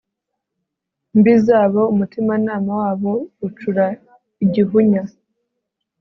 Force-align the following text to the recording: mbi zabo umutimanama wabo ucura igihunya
mbi 1.17 1.33
zabo 1.45 1.81
umutimanama 1.93 2.71
wabo 2.81 3.13
ucura 3.47 3.85
igihunya 4.43 5.03